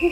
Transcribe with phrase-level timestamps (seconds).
[0.00, 0.10] It's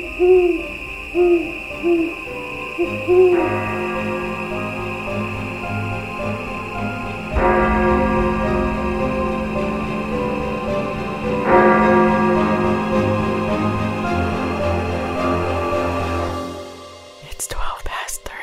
[17.46, 18.34] 12 past 3.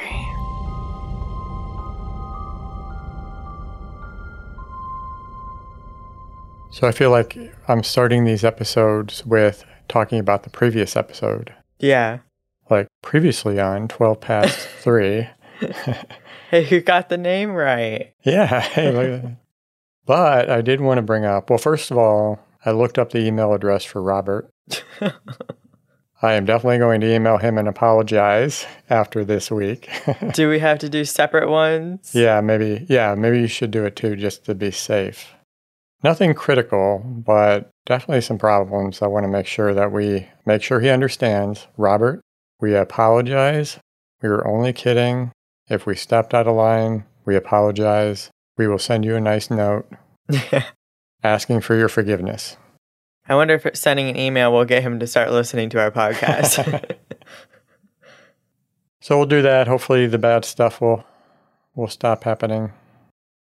[6.72, 7.38] So I feel like
[7.68, 11.54] I'm starting these episodes with talking about the previous episode.
[11.78, 12.20] Yeah.
[12.68, 15.28] Like previously on 12 past 3.
[16.50, 18.14] Hey, you got the name right.
[18.22, 18.60] Yeah.
[18.62, 19.38] Hey, look at that.
[20.06, 23.18] But I did want to bring up well, first of all, I looked up the
[23.26, 24.52] email address for Robert.
[26.22, 29.90] I am definitely going to email him and apologize after this week.
[30.34, 32.12] do we have to do separate ones?
[32.14, 32.86] yeah, maybe.
[32.88, 35.34] Yeah, maybe you should do it too just to be safe.
[36.04, 39.02] Nothing critical, but definitely some problems.
[39.02, 41.68] I want to make sure that we make sure he understands.
[41.78, 42.22] Robert,
[42.60, 43.80] we apologize.
[44.22, 45.32] We were only kidding.
[45.70, 48.30] If we stepped out of line, we apologize.
[48.58, 49.90] We will send you a nice note
[51.24, 52.58] asking for your forgiveness.
[53.28, 56.98] I wonder if sending an email will get him to start listening to our podcast.
[59.04, 59.68] So we'll do that.
[59.68, 61.04] Hopefully the bad stuff will
[61.76, 62.72] will stop happening.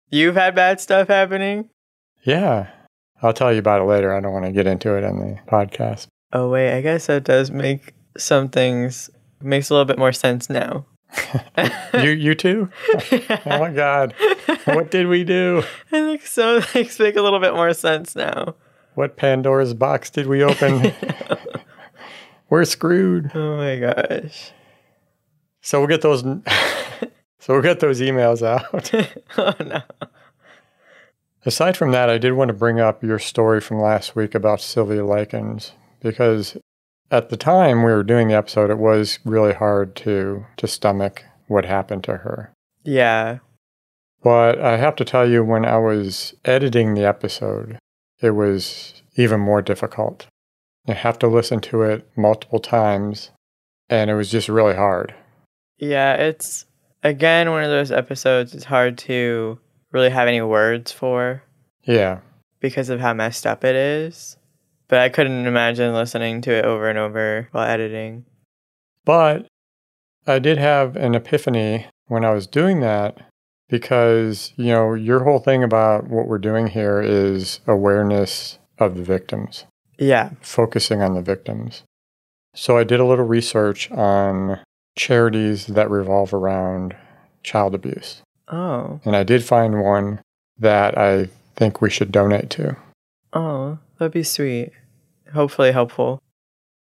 [0.09, 1.69] You've had bad stuff happening?
[2.23, 2.71] Yeah.
[3.25, 4.13] I'll tell you about it later.
[4.15, 6.07] I don't want to get into it on the podcast.
[6.31, 9.09] Oh, wait, I guess that does make some things,
[9.41, 10.85] makes a little bit more sense now.
[11.93, 12.69] You you too?
[13.45, 14.13] Oh my god.
[14.65, 15.63] What did we do?
[15.91, 16.59] I think so.
[16.61, 18.55] Things make a little bit more sense now.
[18.95, 20.91] What Pandora's box did we open?
[22.49, 23.31] We're screwed.
[23.33, 24.51] Oh my gosh.
[25.61, 28.91] So we'll get those So we'll get those emails out.
[29.37, 29.81] oh no.
[31.45, 34.61] Aside from that, I did want to bring up your story from last week about
[34.61, 36.57] Sylvia Likens because
[37.11, 41.23] at the time we were doing the episode, it was really hard to to stomach
[41.47, 42.51] what happened to her.
[42.83, 43.39] Yeah.
[44.23, 47.77] But I have to tell you, when I was editing the episode,
[48.21, 50.25] it was even more difficult.
[50.87, 53.29] I have to listen to it multiple times,
[53.87, 55.13] and it was just really hard.
[55.77, 56.65] Yeah, it's
[57.03, 59.59] again one of those episodes it's hard to
[59.95, 61.41] really have any words for
[61.83, 62.19] Yeah,
[62.59, 64.37] because of how messed up it is.
[64.87, 68.25] But I couldn't imagine listening to it over and over while editing.
[69.05, 69.47] but
[70.27, 73.17] I did have an epiphany when I was doing that
[73.69, 79.03] because, you know, your whole thing about what we're doing here is awareness of the
[79.03, 79.65] victims.
[79.97, 80.31] Yeah.
[80.41, 81.83] focusing on the victims.
[82.53, 84.59] So I did a little research on
[84.97, 86.95] charities that revolve around
[87.43, 88.21] child abuse.
[88.47, 88.99] Oh.
[89.05, 90.21] And I did find one
[90.57, 92.77] that I think we should donate to.
[93.33, 94.71] Oh, that'd be sweet.
[95.33, 96.19] Hopefully helpful.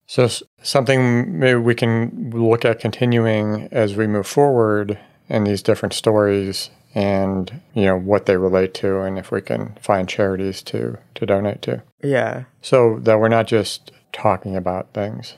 [0.07, 0.29] So
[0.63, 6.71] something maybe we can look at continuing as we move forward in these different stories
[6.93, 11.27] and you know what they relate to and if we can find charities to to
[11.27, 11.83] donate to.
[12.03, 12.45] Yeah.
[12.63, 15.35] So that we're not just talking about things.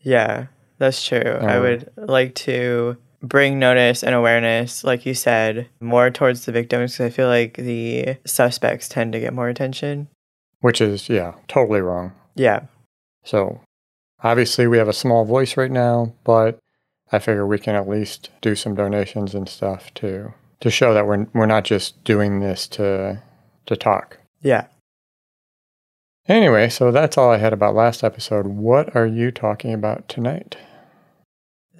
[0.00, 0.46] Yeah,
[0.78, 1.38] that's true.
[1.40, 6.52] I Um, would like to bring notice and awareness, like you said, more towards the
[6.52, 10.08] victims 'cause I feel like the suspects tend to get more attention.
[10.60, 12.12] Which is yeah, totally wrong.
[12.34, 12.62] Yeah.
[13.24, 13.60] So
[14.22, 16.58] obviously we have a small voice right now, but
[17.10, 21.06] I figure we can at least do some donations and stuff to to show that
[21.06, 23.22] we're we're not just doing this to
[23.66, 24.18] to talk.
[24.40, 24.66] Yeah.
[26.28, 28.46] Anyway, so that's all I had about last episode.
[28.46, 30.56] What are you talking about tonight?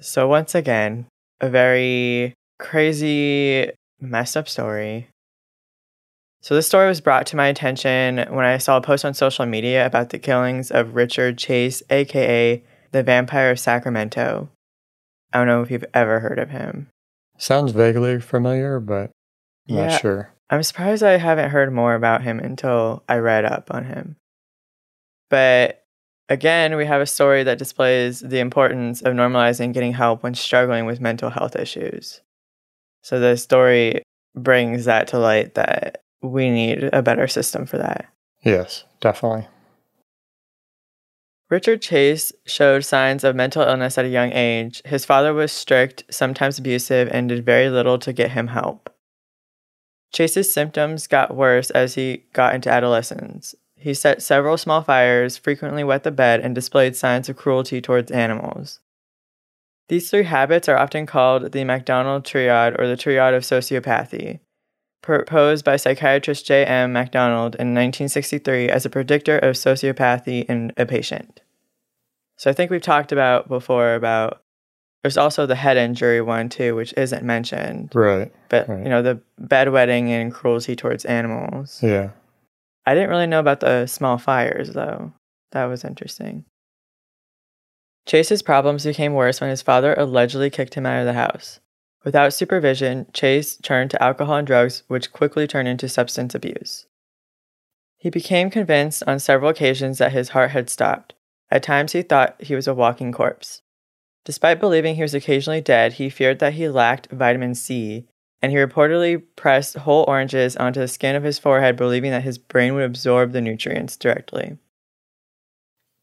[0.01, 1.05] So once again,
[1.43, 5.09] a very crazy, messed up story.
[6.41, 9.45] So this story was brought to my attention when I saw a post on social
[9.45, 14.49] media about the killings of Richard Chase, aka the Vampire of Sacramento.
[15.33, 16.87] I don't know if you've ever heard of him.
[17.37, 19.11] Sounds vaguely familiar, but
[19.69, 19.87] I'm Yeah.
[19.87, 20.29] not sure.
[20.49, 24.15] I'm surprised I haven't heard more about him until I read up on him.
[25.29, 25.82] But
[26.29, 30.85] again, we have a story that displays the importance of normalizing getting help when struggling
[30.85, 32.21] with mental health issues.
[33.01, 34.03] So the story
[34.35, 38.07] brings that to light that we need a better system for that.
[38.43, 39.47] Yes, definitely.
[41.49, 44.81] Richard Chase showed signs of mental illness at a young age.
[44.85, 48.89] His father was strict, sometimes abusive, and did very little to get him help.
[50.11, 53.53] Chase's symptoms got worse as he got into adolescence.
[53.83, 58.11] He set several small fires, frequently wet the bed, and displayed signs of cruelty towards
[58.11, 58.79] animals.
[59.89, 64.39] These three habits are often called the MacDonald triad or the triad of sociopathy,
[65.01, 66.93] proposed by psychiatrist J.M.
[66.93, 71.41] MacDonald in 1963 as a predictor of sociopathy in a patient.
[72.37, 74.43] So I think we've talked about before about
[75.01, 77.91] there's also the head injury one too, which isn't mentioned.
[77.93, 78.31] Right.
[78.47, 78.81] But right.
[78.81, 81.83] you know, the bedwetting and cruelty towards animals.
[81.83, 82.11] Yeah.
[82.85, 85.13] I didn't really know about the small fires though.
[85.51, 86.45] That was interesting.
[88.05, 91.59] Chase's problems became worse when his father allegedly kicked him out of the house.
[92.03, 96.85] Without supervision, Chase turned to alcohol and drugs, which quickly turned into substance abuse.
[97.97, 101.13] He became convinced on several occasions that his heart had stopped.
[101.49, 103.61] At times, he thought he was a walking corpse.
[104.25, 108.07] Despite believing he was occasionally dead, he feared that he lacked vitamin C,
[108.43, 112.37] and he reportedly pressed whole oranges onto the skin of his forehead, believing that his
[112.37, 114.57] brain would absorb the nutrients directly.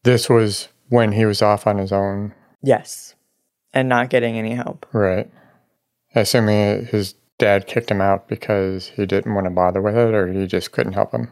[0.03, 2.33] This was when he was off on his own.
[2.63, 3.15] Yes,
[3.73, 4.85] and not getting any help.
[4.91, 5.29] Right.
[6.15, 10.27] Assuming his dad kicked him out because he didn't want to bother with it or
[10.33, 11.31] he just couldn't help him.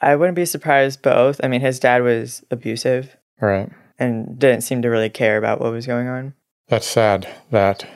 [0.00, 1.40] I wouldn't be surprised both.
[1.44, 3.68] I mean, his dad was abusive Right.
[3.98, 6.34] and didn't seem to really care about what was going on.
[6.68, 7.86] That's sad that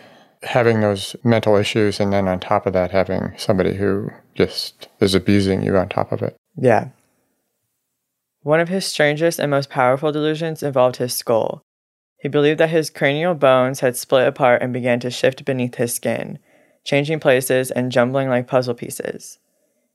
[0.44, 5.14] having those mental issues and then on top of that having somebody who just is
[5.14, 6.36] abusing you on top of it.
[6.56, 6.88] Yeah.
[8.42, 11.62] One of his strangest and most powerful delusions involved his skull.
[12.18, 15.94] He believed that his cranial bones had split apart and began to shift beneath his
[15.94, 16.38] skin,
[16.82, 19.38] changing places and jumbling like puzzle pieces.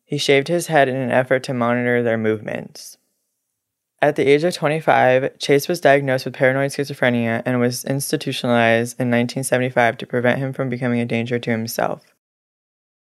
[0.05, 2.98] He shaved his head in an effort to monitor their movements.
[4.01, 9.11] At the age of 25, Chase was diagnosed with paranoid schizophrenia and was institutionalized in
[9.11, 12.15] 1975 to prevent him from becoming a danger to himself.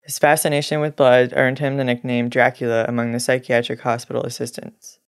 [0.03, 4.99] His fascination with blood earned him the nickname Dracula among the psychiatric hospital assistants.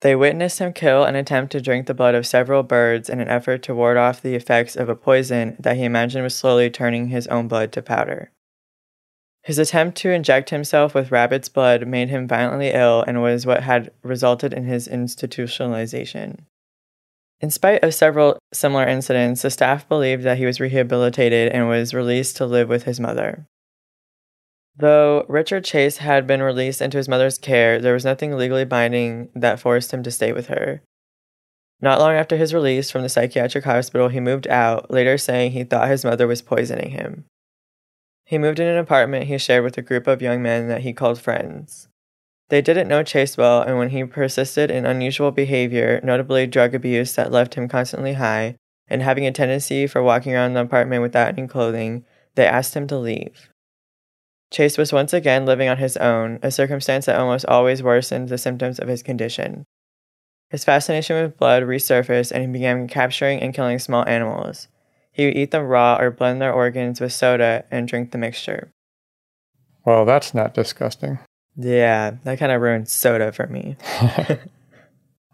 [0.00, 3.28] They witnessed him kill and attempt to drink the blood of several birds in an
[3.28, 7.08] effort to ward off the effects of a poison that he imagined was slowly turning
[7.08, 8.32] his own blood to powder.
[9.42, 13.64] His attempt to inject himself with rabbit's blood made him violently ill and was what
[13.64, 16.40] had resulted in his institutionalization.
[17.40, 21.92] In spite of several similar incidents, the staff believed that he was rehabilitated and was
[21.92, 23.48] released to live with his mother.
[24.76, 29.28] Though Richard Chase had been released into his mother's care, there was nothing legally binding
[29.34, 30.82] that forced him to stay with her.
[31.80, 35.64] Not long after his release from the psychiatric hospital, he moved out, later saying he
[35.64, 37.24] thought his mother was poisoning him.
[38.32, 40.94] He moved in an apartment he shared with a group of young men that he
[40.94, 41.88] called friends.
[42.48, 47.14] They didn't know Chase well, and when he persisted in unusual behavior, notably drug abuse
[47.14, 48.56] that left him constantly high,
[48.88, 52.86] and having a tendency for walking around the apartment without any clothing, they asked him
[52.86, 53.50] to leave.
[54.50, 58.38] Chase was once again living on his own, a circumstance that almost always worsened the
[58.38, 59.66] symptoms of his condition.
[60.48, 64.68] His fascination with blood resurfaced and he began capturing and killing small animals.
[65.12, 68.72] He would eat them raw or blend their organs with soda and drink the mixture.
[69.84, 71.18] Well, that's not disgusting.
[71.56, 73.76] Yeah, that kind of ruined soda for me.
[73.90, 74.38] I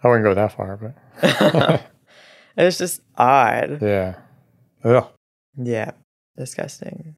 [0.04, 1.82] wouldn't go that far, but
[2.56, 3.80] it's just odd.
[3.80, 4.16] yeah.
[4.84, 5.06] Ugh.
[5.56, 5.92] Yeah,
[6.36, 7.16] disgusting.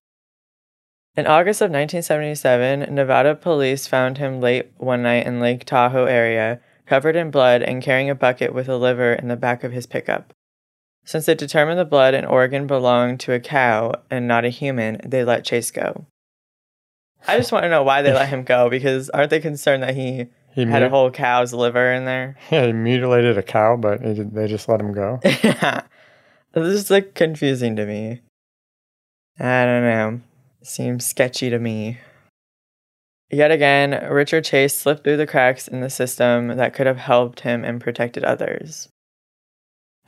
[1.16, 6.60] In August of 1977, Nevada police found him late one night in Lake Tahoe area,
[6.86, 9.86] covered in blood and carrying a bucket with a liver in the back of his
[9.86, 10.32] pickup.
[11.04, 15.00] Since they determined the blood and organ belonged to a cow and not a human,
[15.04, 16.06] they let Chase go.
[17.26, 19.94] I just want to know why they let him go because aren't they concerned that
[19.94, 22.36] he He had a whole cow's liver in there?
[22.50, 25.20] yeah, he mutilated a cow, but did, they just let him go.
[25.24, 25.82] yeah.
[26.52, 28.22] This is like confusing to me.
[29.38, 30.20] I don't know.
[30.64, 31.98] Seems sketchy to me.
[33.30, 37.40] Yet again, Richard Chase slipped through the cracks in the system that could have helped
[37.40, 38.88] him and protected others.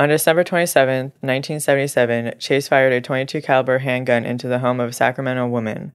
[0.03, 4.93] On December 27, 1977, Chase fired a 22 caliber handgun into the home of a
[4.93, 5.93] Sacramento woman.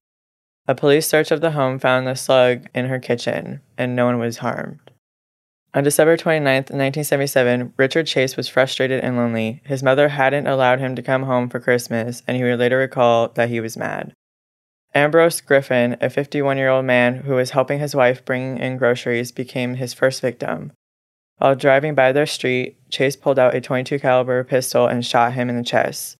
[0.66, 4.18] A police search of the home found the slug in her kitchen, and no one
[4.18, 4.92] was harmed.
[5.74, 9.60] On December 29, 1977, Richard Chase was frustrated and lonely.
[9.66, 13.28] His mother hadn't allowed him to come home for Christmas, and he would later recall
[13.34, 14.14] that he was mad.
[14.94, 19.32] Ambrose Griffin, a 51 year old man who was helping his wife bring in groceries,
[19.32, 20.72] became his first victim.
[21.38, 25.48] While driving by their street, Chase pulled out a 22 caliber pistol and shot him
[25.48, 26.16] in the chest.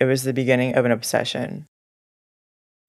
[0.00, 1.66] It was the beginning of an obsession.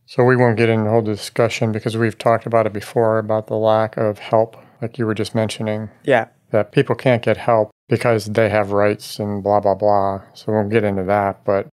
[0.06, 3.48] So we won't get into the whole discussion because we've talked about it before about
[3.48, 7.72] the lack of help, like you were just mentioning, Yeah, that people can't get help
[7.90, 10.22] because they have rights and blah, blah, blah.
[10.34, 11.44] So we won't get into that.
[11.44, 11.68] But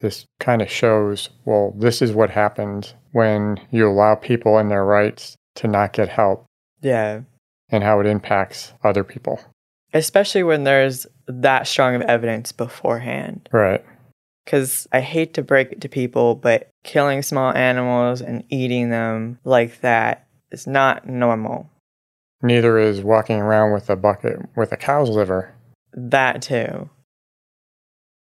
[0.00, 4.84] this kind of shows well, this is what happens when you allow people and their
[4.84, 6.46] rights to not get help
[6.86, 7.20] yeah.
[7.70, 9.40] And how it impacts other people.
[9.92, 13.48] Especially when there's that strong of evidence beforehand.
[13.52, 13.84] Right.
[14.44, 19.38] Because I hate to break it to people, but killing small animals and eating them
[19.44, 21.70] like that is not normal.
[22.42, 25.54] Neither is walking around with a bucket with a cow's liver.
[25.92, 26.90] That too.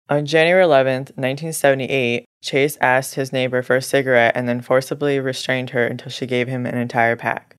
[0.09, 5.71] On January 11th, 1978, Chase asked his neighbor for a cigarette and then forcibly restrained
[5.71, 7.54] her until she gave him an entire pack.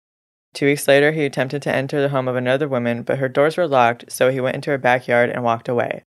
[0.55, 3.57] Two weeks later, he attempted to enter the home of another woman, but her doors
[3.57, 6.03] were locked, so he went into her backyard and walked away.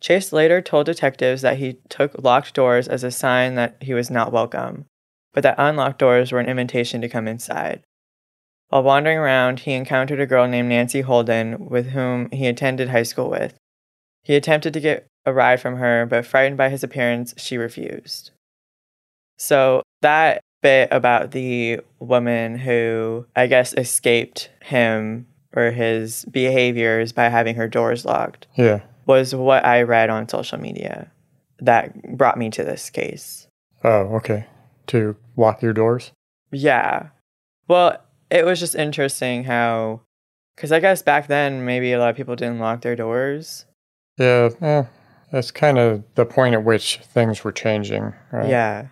[0.00, 4.10] Chase later told detectives that he took locked doors as a sign that he was
[4.10, 4.86] not welcome,
[5.32, 7.84] but that unlocked doors were an invitation to come inside.
[8.68, 13.04] While wandering around, he encountered a girl named Nancy Holden, with whom he attended high
[13.04, 13.54] school with.
[14.24, 18.32] He attempted to get a ride from her, but frightened by his appearance, she refused.
[19.36, 27.28] So, that bit about the woman who, I guess, escaped him or his behaviors by
[27.28, 28.80] having her doors locked Yeah.
[29.06, 31.10] was what I read on social media
[31.60, 33.46] that brought me to this case.
[33.84, 34.46] Oh, okay.
[34.88, 36.12] To lock your doors?
[36.52, 37.08] Yeah.
[37.66, 37.98] Well,
[38.30, 40.00] it was just interesting how,
[40.56, 43.64] because I guess back then maybe a lot of people didn't lock their doors.
[44.18, 44.84] Yeah, eh,
[45.30, 48.48] that's kind of the point at which things were changing, right?
[48.48, 48.86] Yeah,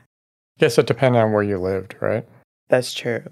[0.59, 2.27] Guess it depended on where you lived, right?
[2.69, 3.23] that's true.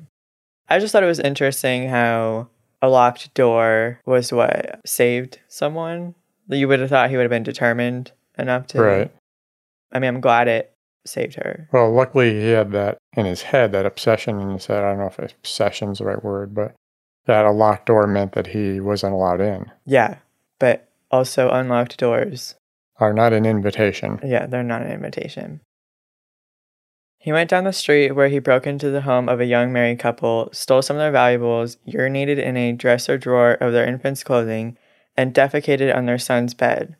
[0.68, 2.48] I just thought it was interesting how
[2.80, 6.14] a locked door was what saved someone.
[6.48, 8.80] You would have thought he would have been determined enough to.
[8.80, 9.12] Right.
[9.92, 10.72] I mean, I'm glad it
[11.04, 11.68] saved her.
[11.72, 14.84] Well, luckily he had that in his head, that obsession in his head.
[14.84, 16.74] I don't know if obsession's the right word, but
[17.26, 19.70] that a locked door meant that he wasn't allowed in.
[19.84, 20.18] Yeah,
[20.58, 22.54] but also unlocked doors
[22.98, 24.20] Are not an invitation.
[24.24, 25.60] Yeah, they're not an invitation.
[27.24, 29.98] He went down the street where he broke into the home of a young married
[29.98, 34.76] couple, stole some of their valuables, urinated in a dresser drawer of their infant's clothing,
[35.16, 36.96] and defecated on their son's bed.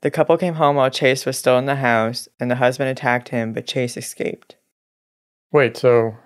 [0.00, 3.28] The couple came home while Chase was still in the house, and the husband attacked
[3.28, 4.56] him, but Chase escaped.
[5.52, 6.16] Wait, so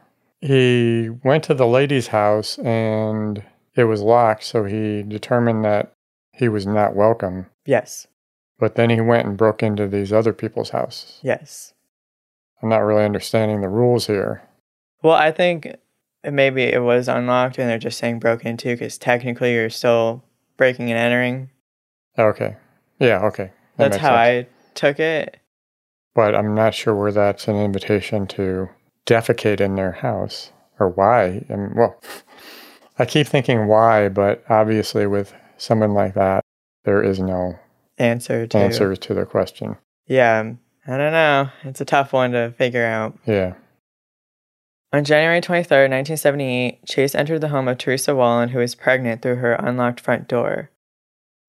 [0.40, 3.42] he went to the lady's house and
[3.74, 5.92] it was locked, so he determined that
[6.30, 7.46] he was not welcome.
[7.64, 8.06] Yes,
[8.60, 11.18] But then he went and broke into these other people's houses.
[11.24, 11.72] yes.
[12.66, 14.42] I'm not really understanding the rules here.
[15.00, 15.72] Well, I think
[16.28, 20.24] maybe it was unlocked and they're just saying broken into because technically you're still
[20.56, 21.50] breaking and entering.
[22.18, 22.56] Okay.
[22.98, 23.52] Yeah, okay.
[23.76, 24.48] That That's how sense.
[24.48, 25.38] I took it.
[26.12, 28.68] But I'm not sure where that's an invitation to
[29.06, 31.44] defecate in their house or why.
[31.48, 32.02] I mean, well,
[32.98, 36.42] I keep thinking why, but obviously with someone like that,
[36.82, 37.60] there is no
[37.98, 39.76] Answer to answer to the question.
[40.08, 40.54] Yeah,
[40.86, 41.50] I don't know.
[41.64, 43.18] It's a tough one to figure out.
[43.26, 43.54] Yeah.
[44.92, 49.36] On January 23rd, 1978, Chase entered the home of Teresa Wallin, who was pregnant, through
[49.36, 50.70] her unlocked front door.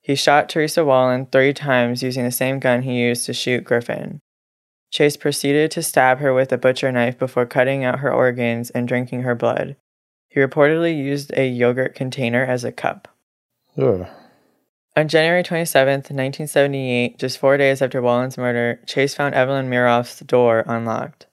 [0.01, 4.21] He shot Teresa Wallin three times using the same gun he used to shoot Griffin.
[4.89, 8.87] Chase proceeded to stab her with a butcher knife before cutting out her organs and
[8.87, 9.75] drinking her blood.
[10.29, 13.07] He reportedly used a yogurt container as a cup.
[13.77, 14.07] Ugh.
[14.97, 20.63] On January 27th, 1978, just four days after Wallin's murder, Chase found Evelyn Miroth's door
[20.65, 21.27] unlocked.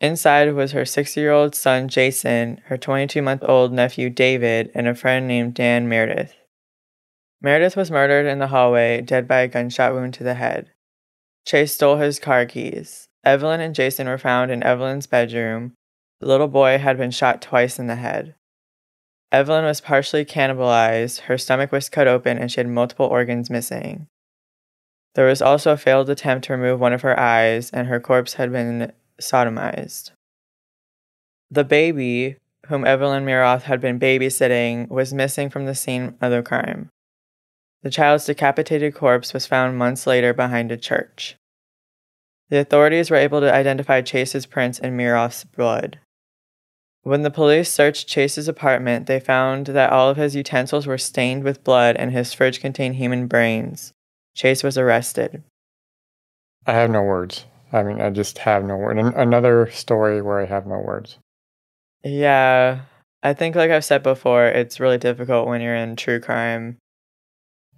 [0.00, 4.88] Inside was her six year old son Jason, her 22 month old nephew David, and
[4.88, 6.34] a friend named Dan Meredith.
[7.40, 10.72] Meredith was murdered in the hallway, dead by a gunshot wound to the head.
[11.46, 13.06] Chase stole his car keys.
[13.22, 15.74] Evelyn and Jason were found in Evelyn's bedroom.
[16.18, 18.34] The little boy had been shot twice in the head.
[19.34, 24.06] Evelyn was partially cannibalized, her stomach was cut open, and she had multiple organs missing.
[25.16, 28.34] There was also a failed attempt to remove one of her eyes, and her corpse
[28.34, 30.12] had been sodomized.
[31.50, 32.36] The baby,
[32.66, 36.90] whom Evelyn Miroth had been babysitting, was missing from the scene of the crime.
[37.82, 41.34] The child's decapitated corpse was found months later behind a church.
[42.50, 45.98] The authorities were able to identify Chase's prints in Miroth's blood.
[47.04, 51.44] When the police searched Chase's apartment, they found that all of his utensils were stained
[51.44, 53.92] with blood and his fridge contained human brains.
[54.34, 55.44] Chase was arrested.
[56.66, 57.44] I have no words.
[57.74, 58.98] I mean, I just have no word.
[58.98, 61.18] An- another story where I have no words.
[62.02, 62.80] Yeah,
[63.22, 66.78] I think, like I've said before, it's really difficult when you're in true crime.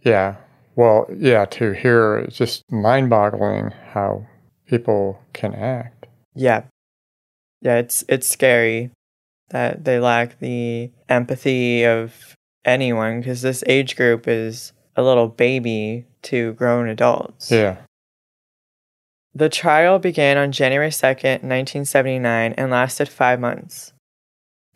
[0.02, 0.36] Yeah.
[0.76, 4.24] Well, yeah, to hear it's just mind boggling how
[4.68, 6.06] people can act.
[6.36, 6.62] Yeah.
[7.60, 8.92] Yeah, it's it's scary
[9.50, 16.06] that they lack the empathy of anyone because this age group is a little baby
[16.22, 17.50] to grown adults.
[17.50, 17.76] Yeah.
[19.34, 23.92] The trial began on January 2nd, 1979, and lasted five months.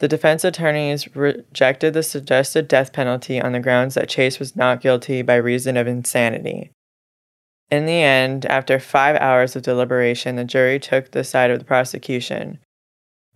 [0.01, 4.81] The defense attorneys rejected the suggested death penalty on the grounds that Chase was not
[4.81, 6.71] guilty by reason of insanity.
[7.71, 11.65] In the end, after five hours of deliberation, the jury took the side of the
[11.65, 12.59] prosecution.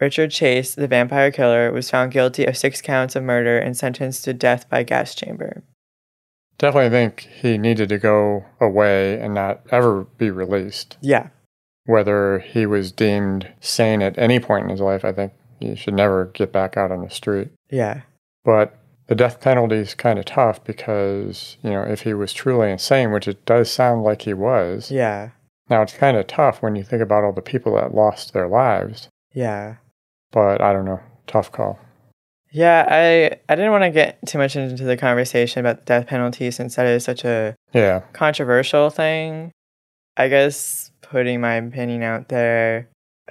[0.01, 4.25] Richard Chase, the vampire killer, was found guilty of six counts of murder and sentenced
[4.25, 5.63] to death by gas chamber.
[6.59, 10.97] definitely think he needed to go away and not ever be released.
[11.01, 11.29] Yeah.
[11.87, 15.95] Whether he was deemed sane at any point in his life, I think he should
[15.95, 17.51] never get back out on the street.
[17.71, 18.03] Yeah.
[18.45, 22.71] But the death penalty is kind of tough because, you know, if he was truly
[22.71, 24.91] insane, which it does sound like he was.
[24.91, 25.31] Yeah.
[25.69, 28.49] Now, it's kind of tough when you think about all the people that lost their
[28.49, 29.77] lives, Yeah.
[30.35, 31.01] But I don't know.
[31.27, 31.79] Tough call.
[32.51, 36.07] Yeah, I I didn't want to get too much into the conversation about the death
[36.09, 38.01] penalty since that is such a Yeah.
[38.13, 39.51] controversial thing.
[40.17, 42.89] I guess putting my opinion out there,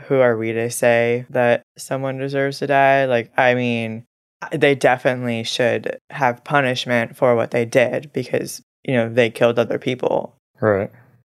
[0.07, 3.05] who are we to say that someone deserves to die?
[3.05, 4.03] Like, I mean,
[4.51, 9.79] they definitely should have punishment for what they did because, you know, they killed other
[9.79, 10.35] people.
[10.59, 10.91] Right.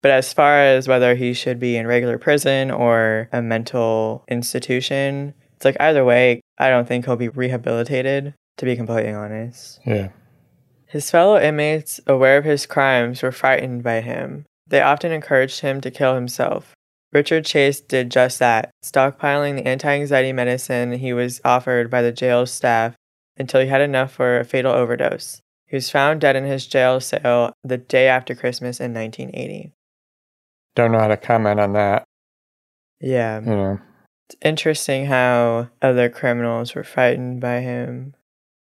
[0.02, 5.34] But as far as whether he should be in regular prison or a mental institution,
[5.56, 9.80] it's like either way, I don't think he'll be rehabilitated, to be completely honest.
[9.84, 10.08] Yeah.
[10.86, 14.44] His fellow inmates, aware of his crimes, were frightened by him.
[14.66, 16.74] They often encouraged him to kill himself.
[17.12, 22.12] Richard Chase did just that, stockpiling the anti anxiety medicine he was offered by the
[22.12, 22.94] jail staff
[23.36, 25.40] until he had enough for a fatal overdose.
[25.66, 29.72] He was found dead in his jail cell the day after Christmas in 1980.
[30.74, 32.04] Don't know how to comment on that.
[33.00, 33.40] Yeah.
[33.40, 33.80] You know,
[34.34, 38.14] It's interesting how other criminals were frightened by him.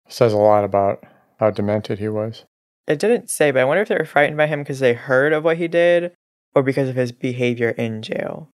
[0.07, 1.03] says a lot about
[1.39, 2.45] how demented he was.
[2.87, 5.33] It didn't say, but I wonder if they were frightened by him because they heard
[5.33, 6.13] of what he did
[6.55, 8.51] or because of his behavior in jail.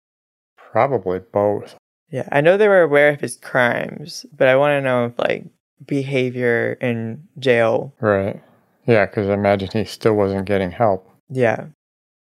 [0.58, 1.76] Probably both.
[2.10, 5.18] Yeah, I know they were aware of his crimes, but I want to know if
[5.18, 5.46] like
[5.86, 7.94] behavior in jail.
[8.02, 8.44] Right.
[8.86, 11.10] Yeah, because I imagine he still wasn't getting help.
[11.30, 11.68] Yeah,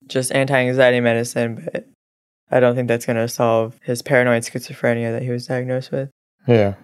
[0.06, 1.87] just anti anxiety medicine, but
[2.50, 6.11] I don't think that's going to solve his paranoid schizophrenia that he was diagnosed with.
[6.47, 6.75] Yeah.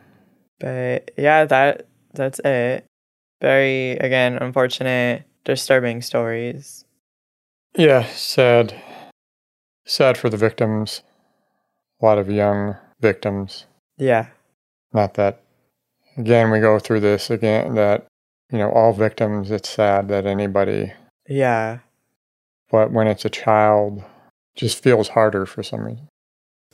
[0.61, 2.85] But yeah, that that's it.
[3.41, 6.85] Very again unfortunate, disturbing stories.
[7.77, 8.75] Yeah, sad.
[9.85, 11.03] Sad for the victims.
[12.01, 13.67] A lot of young victims.
[13.99, 14.27] Yeah,
[14.93, 15.43] Not that,
[16.17, 18.07] again, we go through this again, that,
[18.51, 20.93] you know, all victims, it's sad that anybody,
[21.29, 21.81] yeah,
[22.71, 24.03] but when it's a child,
[24.57, 26.09] just feels harder for some reason.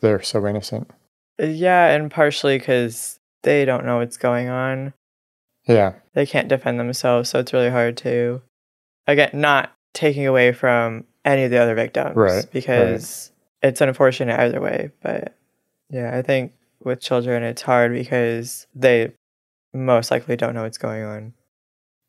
[0.01, 0.91] They're so innocent.
[1.41, 4.95] Uh, yeah, and partially because they don't know what's going on.
[5.67, 8.43] Yeah, They can't defend themselves, so it's really hard to.
[9.07, 13.31] Again, not taking away from any of the other victims, Right, Because
[13.63, 15.37] it's unfortunate either way, but
[15.89, 19.13] yeah, I think with children it's hard because they
[19.73, 21.35] most likely don't know what's going on.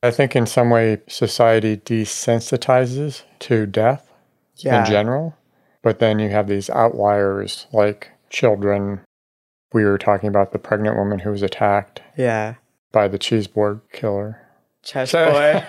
[0.02, 4.12] I think in some way society desensitizes to death
[4.58, 5.38] Yeah, in general,
[5.84, 9.02] but then you have these outliers like children.
[9.74, 12.56] We were talking about the pregnant woman who was attacked yeah.
[12.92, 14.42] by the cheese board killer.
[14.82, 15.64] Chessboard.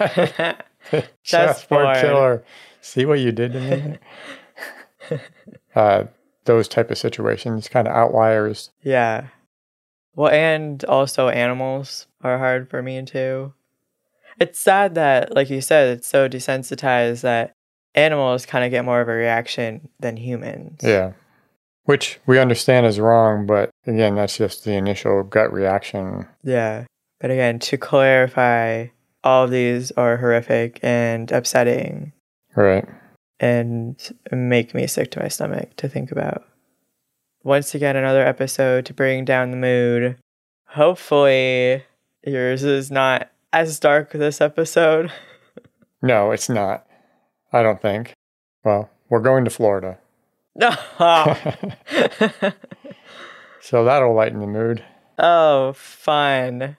[1.22, 2.44] Chessboard killer.
[2.81, 3.98] See what you did to
[5.11, 5.18] me?
[5.74, 6.05] uh,
[6.44, 8.70] those type of situations, kind of outliers.
[8.83, 9.29] yeah.
[10.16, 13.53] Well, and also animals are hard for me too.
[14.38, 17.54] It's sad that, like you said, it's so desensitized that
[17.94, 20.80] animals kind of get more of a reaction than humans.
[20.83, 21.12] Yeah.
[21.85, 26.26] Which we understand is wrong, but again, that's just the initial gut reaction.
[26.42, 26.85] Yeah.
[27.20, 28.87] But again, to clarify,
[29.22, 32.12] all of these are horrific and upsetting
[32.57, 32.87] Right.
[33.40, 33.96] and
[34.33, 36.44] make me sick to my stomach to think about.
[37.42, 40.16] Once again, another episode to bring down the mood.
[40.68, 41.85] Hopefully,
[42.26, 45.12] yours is not as dark this episode.
[46.02, 46.87] No, it's not.
[47.55, 48.14] I don't think.
[48.64, 49.99] Well, we're going to Florida.
[53.61, 54.85] So that'll lighten the mood.
[55.19, 56.77] oh, fun.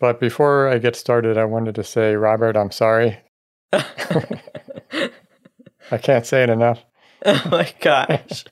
[0.00, 3.18] But before I get started, I wanted to say, Robert, I'm sorry.
[3.72, 3.84] I
[6.02, 6.84] can't say it enough.
[7.24, 8.44] oh my gosh.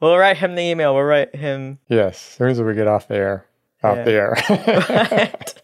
[0.00, 0.94] we'll write him the email.
[0.94, 1.80] We'll write him.
[1.88, 3.46] Yes, as soon as we get off the air.
[3.82, 4.04] Off Yeah.
[4.04, 4.36] there.
[4.46, 5.62] What?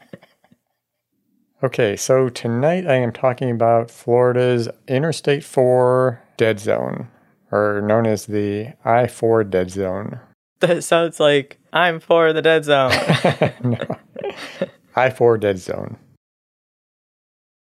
[1.63, 7.09] Okay, so tonight I am talking about Florida's Interstate 4 dead zone,
[7.51, 10.21] or known as the I 4 dead zone.
[10.61, 12.93] that sounds like I'm for the dead zone.
[13.63, 13.79] no.
[14.95, 15.97] I 4 dead zone.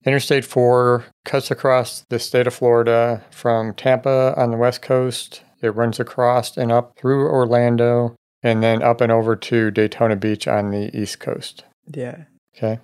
[0.05, 5.43] Interstate 4 cuts across the state of Florida from Tampa on the west coast.
[5.63, 10.47] It runs across and up through Orlando and then up and over to Daytona Beach
[10.47, 11.65] on the east coast.
[11.93, 12.25] yeah.
[12.57, 12.79] Okay.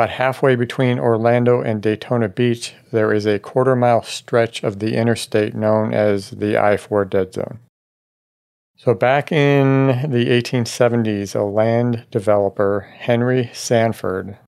[0.00, 4.94] About halfway between Orlando and Daytona Beach, there is a quarter mile stretch of the
[4.94, 7.58] interstate known as the I 4 dead zone.
[8.78, 14.38] So, back in the 1870s, a land developer, Henry Sanford,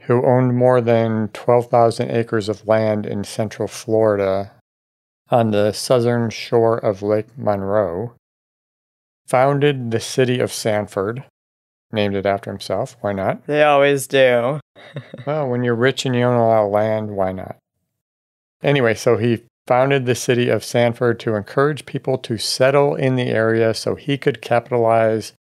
[0.00, 4.50] who owned more than 12,000 acres of land in central Florida
[5.30, 8.14] on the southern shore of Lake Monroe,
[9.24, 11.22] founded the city of Sanford,
[11.92, 12.96] named it after himself.
[13.02, 13.46] Why not?
[13.46, 14.58] They always do.
[15.26, 17.56] Well, when you're rich and you own a lot of land, why not?
[18.62, 23.28] Anyway, so he founded the city of Sanford to encourage people to settle in the
[23.28, 25.32] area so he could capitalize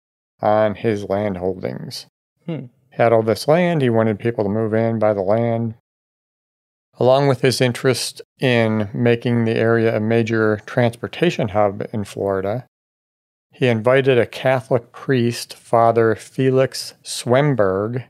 [0.42, 2.08] on his land holdings.
[2.46, 2.66] Hmm.
[2.92, 5.76] Had all this land, he wanted people to move in, buy the land.
[6.98, 12.66] Along with his interest in making the area a major transportation hub in Florida,
[13.52, 18.06] he invited a Catholic priest, Father Felix Swemberg,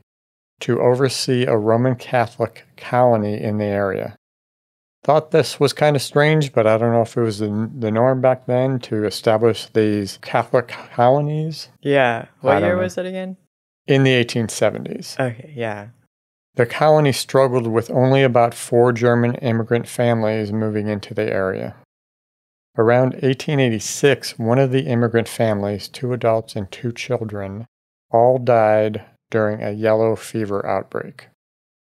[0.60, 4.16] to oversee a Roman Catholic colony in the area.
[5.04, 7.92] Thought this was kind of strange, but I don't know if it was the, the
[7.92, 11.68] norm back then to establish these Catholic colonies.
[11.80, 12.26] Yeah.
[12.40, 12.82] What year know.
[12.82, 13.36] was it again?
[13.86, 15.20] In the 1870s.
[15.20, 15.88] Okay, yeah.
[16.56, 21.76] The colony struggled with only about four German immigrant families moving into the area.
[22.78, 27.66] Around 1886, one of the immigrant families, two adults and two children,
[28.10, 31.28] all died during a yellow fever outbreak.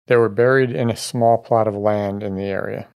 [0.06, 2.88] They were buried in a small plot of land in the area.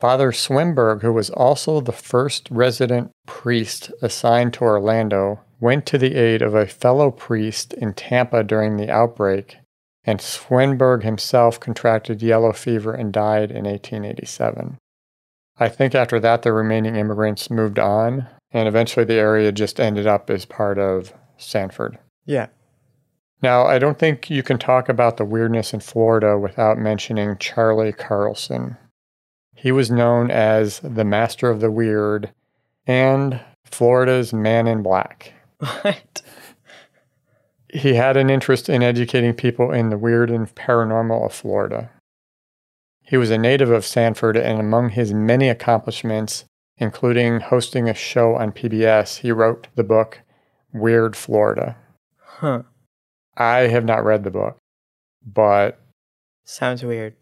[0.00, 6.16] Father Swemberg, who was also the first resident priest assigned to Orlando, went to the
[6.16, 9.56] aid of a fellow priest in Tampa during the outbreak
[10.06, 14.78] and Swemberg himself contracted yellow fever and died in 1887.
[15.58, 20.06] I think after that, the remaining immigrants moved on, and eventually the area just ended
[20.06, 21.98] up as part of Sanford.
[22.24, 22.48] Yeah.
[23.42, 27.92] Now, I don't think you can talk about the weirdness in Florida without mentioning Charlie
[27.92, 28.76] Carlson.
[29.54, 32.32] He was known as the Master of the Weird
[32.86, 35.32] and Florida's Man in Black.
[35.58, 36.22] What?
[37.68, 41.90] He had an interest in educating people in the weird and paranormal of Florida.
[43.02, 46.44] He was a native of Sanford, and among his many accomplishments,
[46.78, 50.22] including hosting a show on PBS, he wrote the book
[50.72, 51.76] Weird Florida.
[52.18, 52.62] Huh.
[53.36, 54.56] I have not read the book,
[55.24, 55.80] but
[56.44, 57.14] Sounds weird.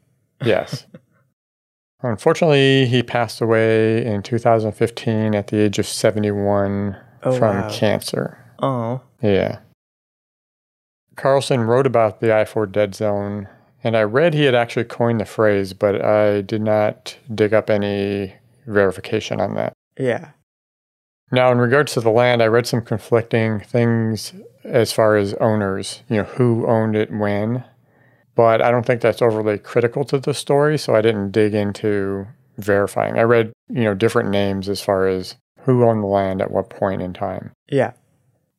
[0.44, 0.86] yes.
[2.02, 7.70] Unfortunately, he passed away in 2015 at the age of 71 Oh, from wow.
[7.70, 8.38] cancer.
[8.58, 9.00] Oh.
[9.22, 9.60] Yeah.
[11.16, 13.48] Carlson wrote about the I 4 dead zone,
[13.82, 17.70] and I read he had actually coined the phrase, but I did not dig up
[17.70, 18.34] any
[18.66, 19.72] verification on that.
[19.98, 20.30] Yeah.
[21.34, 26.02] Now, in regards to the land, I read some conflicting things as far as owners,
[26.08, 27.64] you know, who owned it when,
[28.36, 32.28] but I don't think that's overly critical to the story, so I didn't dig into
[32.56, 33.18] verifying.
[33.18, 36.70] I read, you know, different names as far as who owned the land at what
[36.70, 37.50] point in time.
[37.68, 37.92] Yeah.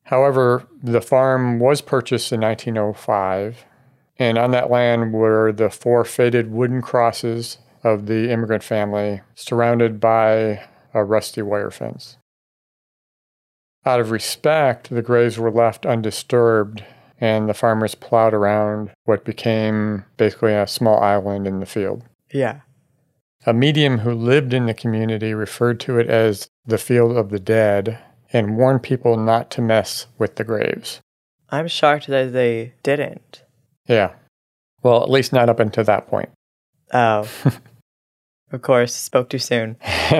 [0.04, 3.64] However, the farm was purchased in 1905,
[4.18, 9.98] and on that land were the four faded wooden crosses of the immigrant family, surrounded
[9.98, 10.62] by
[10.92, 12.18] a rusty wire fence.
[13.86, 16.84] Out of respect, the graves were left undisturbed,
[17.20, 22.02] and the farmers plowed around what became basically a small island in the field.
[22.32, 22.62] Yeah.
[23.46, 27.38] A medium who lived in the community referred to it as the field of the
[27.38, 28.00] dead
[28.32, 31.00] and warned people not to mess with the graves.
[31.50, 33.44] I'm shocked that they didn't.
[33.86, 34.14] Yeah.
[34.82, 36.30] Well, at least not up until that point.
[36.92, 37.28] Oh.
[38.52, 39.76] of course, spoke too soon.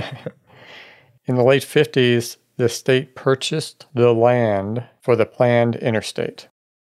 [1.26, 6.48] in the late 50s, the state purchased the land for the planned interstate.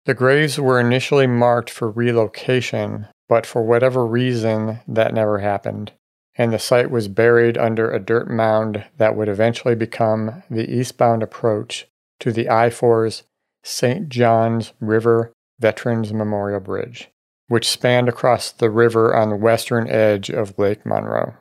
[0.05, 5.93] The graves were initially marked for relocation, but for whatever reason, that never happened.
[6.37, 11.23] And the site was buried under a dirt mound that would eventually become the eastbound
[11.23, 11.87] approach
[12.21, 13.25] to the I 4's
[13.65, 14.09] St.
[14.09, 17.11] John's River Veterans Memorial Bridge,
[17.49, 21.35] which spanned across the river on the western edge of Lake Monroe.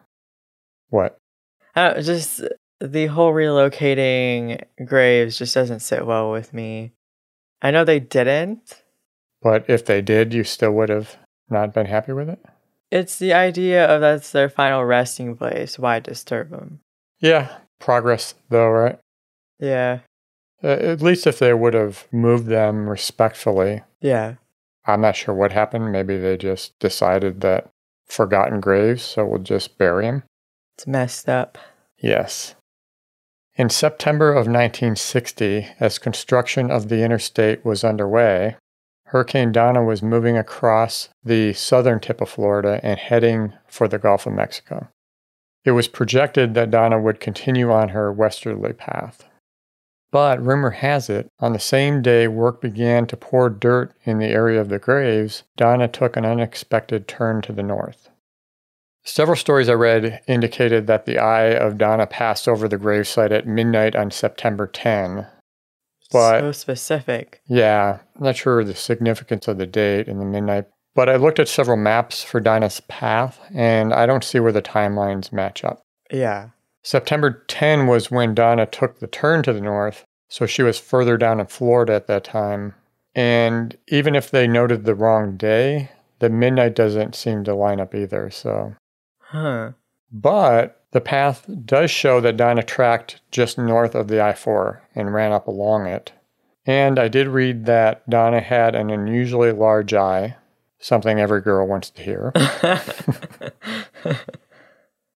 [0.89, 1.17] What?
[1.75, 2.41] Don't, just
[2.79, 6.91] the whole relocating graves just doesn't sit well with me.
[7.61, 8.81] I know they didn't.
[9.41, 11.17] But if they did, you still would have
[11.49, 12.39] not been happy with it?
[12.91, 15.77] It's the idea of that's their final resting place.
[15.77, 16.79] Why disturb them?
[17.19, 18.99] Yeah, progress though, right?
[19.59, 19.99] Yeah.
[20.63, 23.83] Uh, at least if they would have moved them respectfully.
[24.01, 24.35] Yeah.
[24.85, 25.91] I'm not sure what happened.
[25.91, 27.69] Maybe they just decided that
[28.07, 30.23] forgotten graves, so we'll just bury them.
[30.77, 31.57] It's messed up.
[31.99, 32.55] Yes.
[33.57, 38.55] In September of 1960, as construction of the interstate was underway,
[39.05, 44.27] Hurricane Donna was moving across the southern tip of Florida and heading for the Gulf
[44.27, 44.89] of Mexico.
[45.65, 49.25] It was projected that Donna would continue on her westerly path.
[50.11, 54.27] But rumor has it, on the same day work began to pour dirt in the
[54.27, 58.11] area of the graves, Donna took an unexpected turn to the north.
[59.07, 63.47] Several stories I read indicated that the eye of Donna passed over the gravesite at
[63.47, 65.25] midnight on September 10.
[66.11, 67.41] But so specific.
[67.47, 70.65] yeah, I'm not sure the significance of the date and the midnight.
[70.93, 74.61] But I looked at several maps for Donna's path, and I don't see where the
[74.61, 75.81] timelines match up.
[76.11, 76.49] Yeah.
[76.83, 81.15] September 10 was when Donna took the turn to the north, so she was further
[81.15, 82.75] down in Florida at that time.
[83.15, 87.95] And even if they noted the wrong day, the midnight doesn't seem to line up
[87.95, 88.29] either.
[88.29, 88.75] So,
[89.29, 89.71] Huh.
[90.11, 95.13] but the path does show that Donna tracked just north of the I 4 and
[95.13, 96.13] ran up along it.
[96.65, 100.37] And I did read that Donna had an unusually large eye,
[100.79, 102.31] something every girl wants to hear.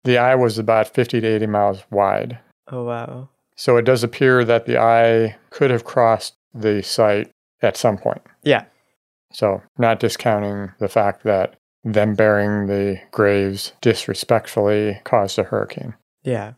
[0.04, 2.40] The eye was about 50 to 80 miles wide.
[2.72, 3.30] oh wow.
[3.56, 8.22] So it does appear that the eye could have crossed the site at some point.
[8.42, 8.66] Yeah.
[9.32, 15.96] So, not discounting the fact that them burying the graves disrespectfully caused a hurricane.
[16.24, 16.54] Yeah.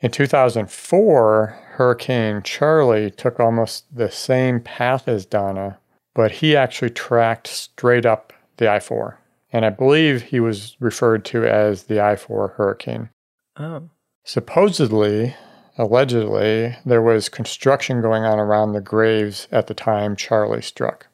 [0.00, 5.78] In 2004, Hurricane Charley took almost the same path as Donna,
[6.14, 9.18] but he actually tracked straight up the I 4.
[9.52, 13.10] And I believe he was referred to as the I 4 hurricane.
[13.56, 13.90] Oh.
[14.24, 15.34] Supposedly,
[15.76, 21.08] allegedly, there was construction going on around the graves at the time Charley struck.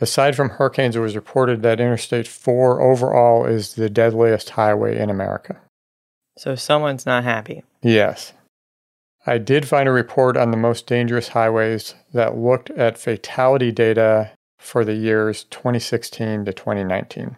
[0.00, 5.10] Aside from hurricanes, it was reported that Interstate 4 overall is the deadliest highway in
[5.10, 5.60] America.
[6.36, 7.62] So someone's not happy.
[7.82, 8.32] Yes.
[9.26, 14.32] I did find a report on the most dangerous highways that looked at fatality data
[14.58, 17.36] for the years 2016 to 2019.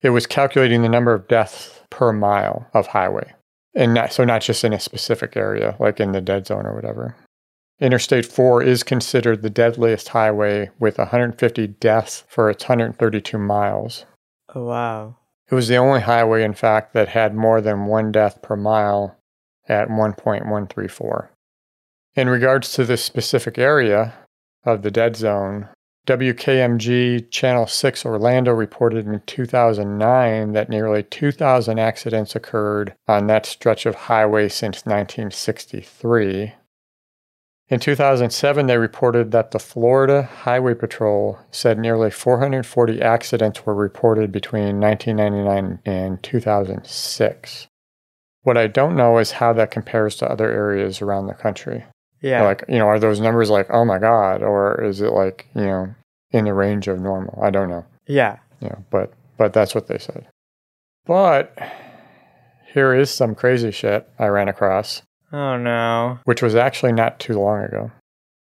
[0.00, 3.32] It was calculating the number of deaths per mile of highway.
[3.74, 6.74] And not, so not just in a specific area, like in the dead zone or
[6.74, 7.16] whatever.
[7.82, 14.06] Interstate 4 is considered the deadliest highway with 150 deaths for its 132 miles.
[14.54, 15.16] Oh wow.
[15.50, 19.18] It was the only highway, in fact, that had more than one death per mile
[19.68, 21.28] at 1.134.
[22.14, 24.14] In regards to this specific area
[24.62, 25.68] of the dead zone,
[26.06, 33.86] WKMG Channel 6 Orlando reported in 2009 that nearly 2,000 accidents occurred on that stretch
[33.86, 36.52] of highway since 1963.
[37.72, 44.30] In 2007, they reported that the Florida Highway Patrol said nearly 440 accidents were reported
[44.30, 47.68] between 1999 and 2006.
[48.42, 51.86] What I don't know is how that compares to other areas around the country.
[52.20, 52.42] Yeah.
[52.42, 55.62] Like, you know, are those numbers like, oh my God, or is it like, you
[55.62, 55.94] know,
[56.30, 57.42] in the range of normal?
[57.42, 57.86] I don't know.
[58.06, 58.36] yeah.
[58.60, 60.28] Yeah, but but that's what they said.
[61.06, 61.56] But
[62.74, 65.00] here is some crazy shit I ran across,
[65.32, 66.18] Oh no.
[66.24, 67.90] which was actually not too long ago.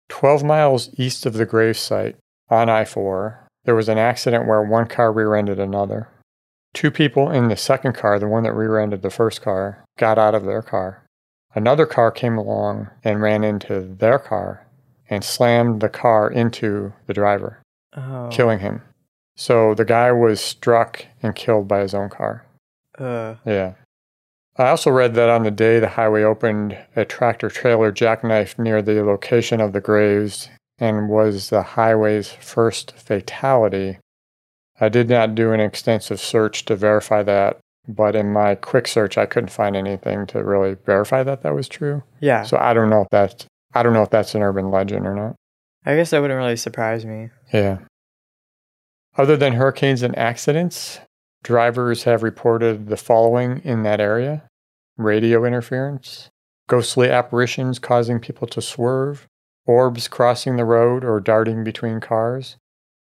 [0.08, 2.16] 12 miles east of the grave site
[2.48, 6.08] on I 4, there was an accident where one car rear ended another.
[6.72, 10.18] Two people in the second car, the one that rear ended the first car, got
[10.18, 11.04] out of their car.
[11.54, 14.66] Another car came along and ran into their car
[15.08, 17.60] and slammed the car into the driver,
[17.96, 18.28] Oh.
[18.32, 18.82] killing him.
[19.36, 22.46] So the guy was struck and killed by his own car.
[22.98, 23.36] Uh.
[23.44, 23.72] Yeah.
[24.56, 28.82] I also read that on the day the highway opened, a tractor trailer jackknifed near
[28.82, 33.98] the location of the graves and was the highway's first fatality.
[34.80, 39.18] I did not do an extensive search to verify that, but in my quick search,
[39.18, 42.02] I couldn't find anything to really verify that that was true.
[42.20, 42.42] Yeah.
[42.42, 45.14] So I don't know if that's I don't know if that's an urban legend or
[45.14, 45.36] not.
[45.86, 47.30] I guess that wouldn't really surprise me.
[47.52, 47.78] Yeah.
[49.16, 51.00] Other than hurricanes and accidents,
[51.42, 54.42] drivers have reported the following in that area
[54.96, 56.28] radio interference,
[56.68, 59.26] ghostly apparitions causing people to swerve,
[59.66, 62.56] orbs crossing the road or darting between cars,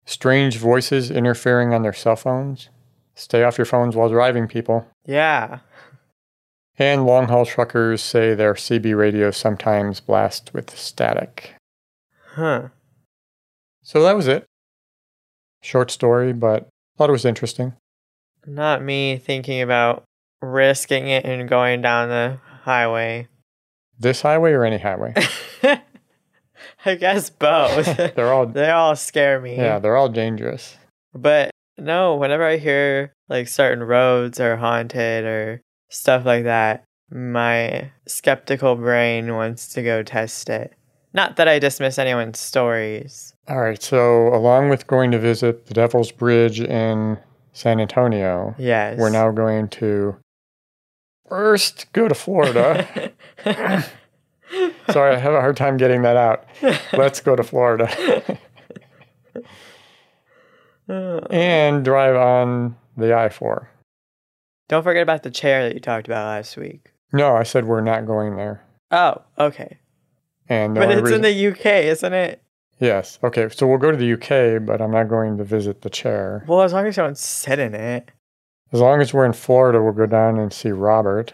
[0.05, 2.69] strange voices interfering on their cell phones.
[3.15, 4.87] Stay off your phones while driving, people.
[5.07, 5.61] Yeah.
[6.79, 11.55] And long haul truckers say their CB radios sometimes blast with static.
[12.35, 12.69] Huh.
[13.83, 14.45] So that was it.
[15.63, 16.69] Short story, but
[16.99, 17.73] thought it was interesting.
[18.47, 20.05] Not me thinking about
[20.41, 23.29] risking it and going down the highway.
[23.99, 25.15] This highway or any highway?
[26.85, 27.97] I guess both.
[28.15, 29.57] they're all they all scare me.
[29.57, 30.77] yeah, they're all dangerous.
[31.15, 37.91] But no, whenever I hear like certain roads are haunted or stuff like that, my
[38.07, 40.75] skeptical brain wants to go test it.
[41.13, 43.35] Not that I dismiss anyone's stories.
[43.49, 47.19] All right, so along with going to visit the Devil's Bridge in
[47.57, 48.99] San Antonio, Yes.
[48.99, 50.17] we're now going to
[51.27, 53.13] first go to Florida
[54.91, 56.45] Sorry, I have a hard time getting that out.
[56.93, 58.39] Let's go to Florida.
[60.89, 63.71] and drive on the I 4.
[64.69, 66.93] Don't forget about the chair that you talked about last week.
[67.13, 68.63] No, I said we're not going there.
[68.91, 69.79] Oh, okay.
[70.49, 72.43] And the But it's in the UK, isn't it?
[72.79, 73.19] Yes.
[73.25, 76.45] Okay, so we'll go to the UK, but I'm not going to visit the chair.
[76.47, 78.11] Well, as long as you don't sit in it.
[78.73, 81.33] As long as we're in Florida, we'll go down and see Robert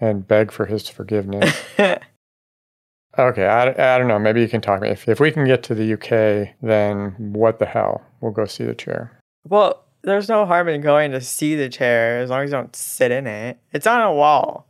[0.00, 1.54] and beg for his forgiveness.
[1.78, 4.18] okay, I, I don't know.
[4.18, 4.90] Maybe you can talk to me.
[4.90, 8.02] If, if we can get to the UK, then what the hell?
[8.20, 9.16] We'll go see the chair.
[9.48, 12.74] well, there's no harm in going to see the chair as long as you don't
[12.74, 13.58] sit in it.
[13.72, 14.66] It's on a wall.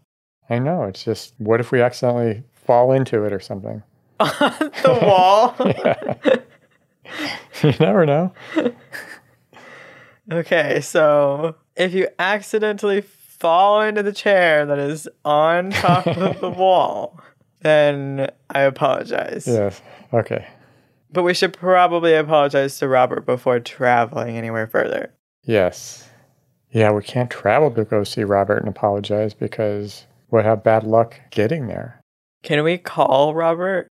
[0.51, 0.83] I know.
[0.83, 3.83] It's just, what if we accidentally fall into it or something?
[4.22, 5.54] On the wall.
[7.62, 8.32] you never know.
[10.30, 16.50] Okay, so if you accidentally fall into the chair that is on top of the
[16.50, 17.20] wall,
[17.61, 19.46] then I apologize.
[19.46, 19.82] Yes.
[20.12, 20.46] Okay.
[21.11, 25.12] But we should probably apologize to Robert before traveling anywhere further.
[25.44, 26.08] Yes.
[26.70, 31.20] Yeah, we can't travel to go see Robert and apologize because we'll have bad luck
[31.30, 32.00] getting there.
[32.42, 33.88] Can we call Robert?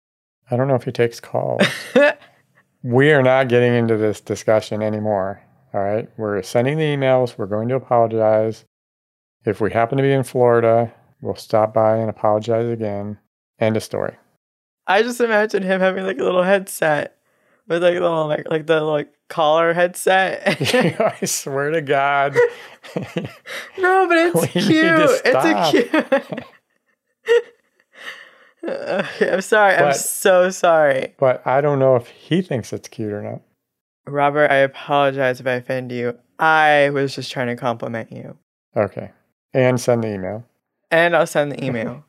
[0.51, 1.61] I don't know if he takes calls.
[2.83, 5.41] we are not getting into this discussion anymore.
[5.73, 6.09] All right.
[6.17, 7.37] We're sending the emails.
[7.37, 8.65] We're going to apologize.
[9.45, 13.19] If we happen to be in Florida, we'll stop by and apologize again.
[13.59, 14.15] End of story.
[14.87, 17.17] I just imagine him having like a little headset
[17.67, 20.41] with like a little like like the like collar headset.
[21.21, 22.33] I swear to God.
[23.77, 25.21] no, but it's We cute.
[25.23, 26.43] It's a cute.
[28.63, 29.75] Okay, I'm sorry.
[29.75, 31.15] I'm so sorry.
[31.19, 33.41] but I don't know if he thinks it's cute or not.
[34.07, 36.17] Robert, I apologize if I offend you.
[36.39, 38.37] I was just trying to compliment you.
[38.75, 39.11] Okay.
[39.53, 40.45] And send the email.
[40.91, 42.05] And I'll send the email.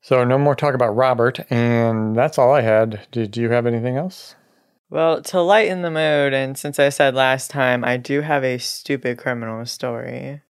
[0.00, 3.06] So no more talk about Robert, and that's all I had.
[3.10, 4.34] Did you have anything else?
[4.90, 8.56] well, to lighten the mood, and since I said last time, I do have a
[8.58, 10.40] stupid criminal story.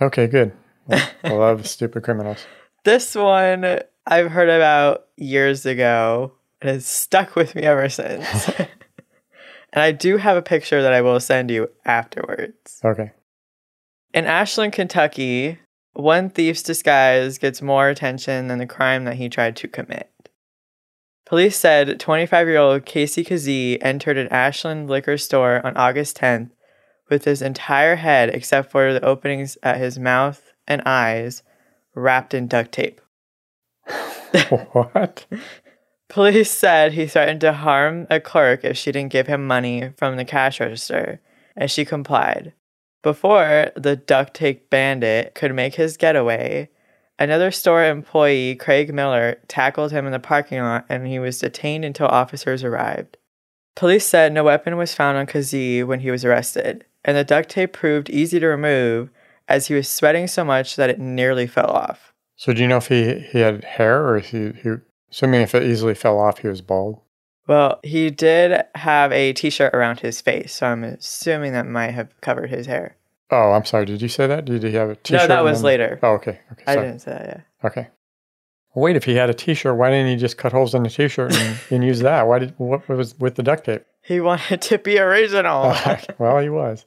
[0.00, 0.52] Okay, good.
[0.90, 2.44] I love stupid criminals.
[2.84, 8.48] This one I've heard about years ago and it's stuck with me ever since.
[8.58, 8.68] and
[9.74, 12.80] I do have a picture that I will send you afterwards.
[12.84, 13.12] Okay.
[14.12, 15.58] In Ashland, Kentucky,
[15.92, 20.10] one thief's disguise gets more attention than the crime that he tried to commit.
[21.26, 26.50] Police said 25 year old Casey Kazee entered an Ashland liquor store on August 10th
[27.08, 31.42] with his entire head, except for the openings at his mouth and eyes,
[31.94, 33.00] wrapped in duct tape.
[34.72, 35.26] what?
[36.08, 40.16] Police said he threatened to harm a clerk if she didn't give him money from
[40.16, 41.20] the cash register,
[41.56, 42.52] and she complied.
[43.02, 46.70] Before the duct tape bandit could make his getaway,
[47.18, 51.84] another store employee, Craig Miller, tackled him in the parking lot and he was detained
[51.84, 53.18] until officers arrived.
[53.76, 57.50] Police said no weapon was found on Kazee when he was arrested, and the duct
[57.50, 59.10] tape proved easy to remove
[59.48, 62.13] as he was sweating so much that it nearly fell off.
[62.36, 64.74] So do you know if he, he had hair or if he, he
[65.10, 67.00] assuming if it easily fell off, he was bald?
[67.46, 71.90] Well, he did have a t shirt around his face, so I'm assuming that might
[71.90, 72.96] have covered his hair.
[73.30, 73.84] Oh, I'm sorry.
[73.86, 74.44] Did you say that?
[74.44, 75.22] Did he have a t-shirt?
[75.22, 75.98] no, that was then- later.
[76.02, 76.40] Oh, okay.
[76.52, 76.64] Okay.
[76.66, 76.86] I Sorry.
[76.86, 77.68] didn't say that, yeah.
[77.68, 77.88] Okay.
[78.74, 81.32] Wait, if he had a t-shirt, why didn't he just cut holes in the t-shirt
[81.34, 82.26] and, and use that?
[82.26, 83.84] Why did what was with the duct tape?
[84.02, 85.74] He wanted to be original.
[86.18, 86.86] well, he was.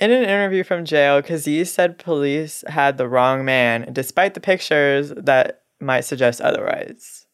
[0.00, 5.12] In an interview from jail, Kazee said police had the wrong man, despite the pictures
[5.14, 7.26] that might suggest otherwise.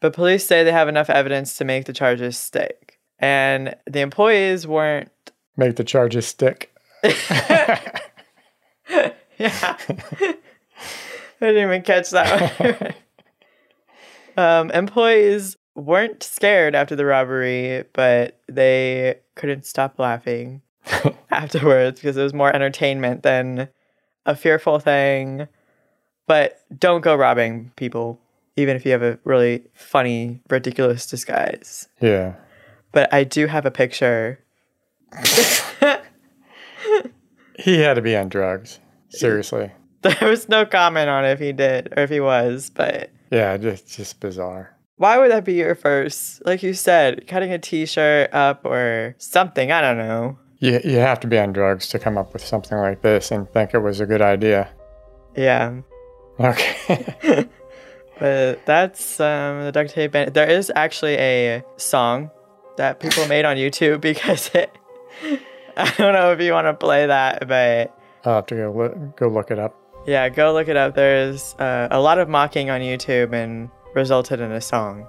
[0.00, 3.00] But police say they have enough evidence to make the charges stick.
[3.18, 5.10] And the employees weren't.
[5.56, 6.74] Make the charges stick.
[7.02, 7.80] yeah.
[9.38, 10.36] I
[11.40, 12.94] didn't even catch that
[14.36, 14.44] one.
[14.44, 20.60] um, employees weren't scared after the robbery, but they couldn't stop laughing
[21.30, 23.68] afterwards because it was more entertainment than
[24.26, 25.46] a fearful thing.
[26.26, 28.20] But don't go robbing people,
[28.56, 31.88] even if you have a really funny, ridiculous disguise.
[32.00, 32.34] Yeah.
[32.92, 34.38] But I do have a picture.
[37.58, 38.78] He had to be on drugs.
[39.10, 39.70] Seriously.
[40.02, 43.86] There was no comment on if he did or if he was, but Yeah, just
[43.94, 44.74] just bizarre.
[44.96, 46.40] why would that be your first?
[46.46, 50.38] Like you said, cutting a t-shirt up or something, I don't know.
[50.60, 53.50] You you have to be on drugs to come up with something like this and
[53.52, 54.68] think it was a good idea.
[55.36, 55.80] Yeah.
[56.38, 57.48] Okay.
[58.18, 60.34] But that's um the duct tape band.
[60.34, 62.30] There is actually a song
[62.76, 64.70] that people made on YouTube because it
[65.76, 67.96] I don't know if you want to play that, but
[68.26, 69.74] I'll have to go look, go look it up.
[70.06, 70.94] yeah, go look it up.
[70.94, 75.06] There's uh, a lot of mocking on YouTube and resulted in a song.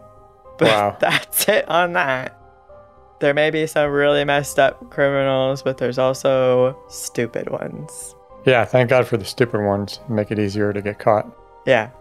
[0.57, 0.97] But Wow.
[0.99, 2.39] that's it on that.
[3.21, 8.15] There may be some really messed up criminals, but there's also stupid ones.
[8.45, 9.99] Yeah, thank God for the stupid ones.
[10.09, 11.27] Make it easier to get caught.
[11.67, 11.91] Yeah,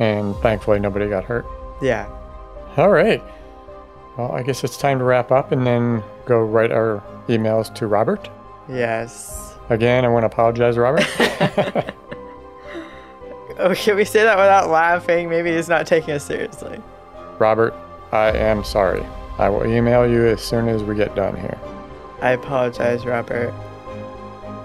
[0.00, 1.46] And thankfully, nobody got hurt.
[1.80, 2.06] yeah.
[2.76, 3.22] All right.
[4.18, 7.86] Well, I guess it's time to wrap up and then go write our emails to
[7.86, 8.28] Robert.
[8.68, 9.54] Yes.
[9.70, 11.06] Again, I want to apologize, Robert.
[13.56, 15.28] Oh, can we say that without laughing?
[15.28, 16.80] Maybe he's not taking us seriously.
[17.38, 17.72] Robert,
[18.10, 19.06] I am sorry.
[19.38, 21.58] I will email you as soon as we get done here.
[22.20, 23.52] I apologize, Robert.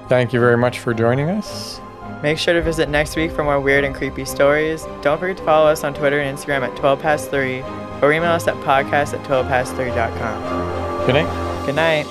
[0.08, 1.80] Thank you very much for joining us.
[2.22, 4.86] Make sure to visit next week for more weird and creepy stories.
[5.02, 7.62] Don't forget to follow us on Twitter and Instagram at 12 past 3
[8.02, 11.06] or email us at podcast at 12past3.com.
[11.06, 11.66] Good night.
[11.66, 12.06] Good night.